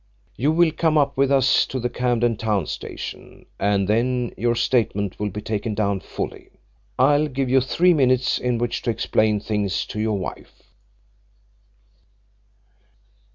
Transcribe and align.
You 0.35 0.51
will 0.51 0.71
come 0.71 0.97
up 0.97 1.15
with 1.15 1.31
us 1.31 1.63
to 1.67 1.79
the 1.79 1.87
Camden 1.87 2.35
Town 2.35 2.65
Station 2.65 3.45
and 3.59 3.87
then 3.87 4.33
your 4.35 4.55
statement 4.55 5.19
will 5.19 5.29
be 5.29 5.43
taken 5.43 5.75
down 5.75 5.99
fully. 5.99 6.49
I'll 6.97 7.27
give 7.27 7.51
you 7.51 7.61
three 7.61 7.93
minutes 7.93 8.39
in 8.39 8.57
which 8.57 8.81
to 8.81 8.89
explain 8.89 9.39
things 9.39 9.85
to 9.85 9.99
your 9.99 10.17
wife." 10.17 10.63